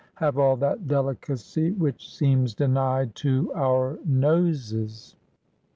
[0.15, 5.15] —have all that delicacy which seems denied to our noses.